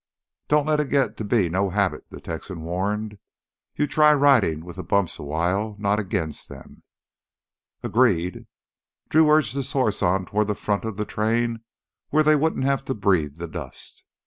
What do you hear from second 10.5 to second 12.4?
front of the train where they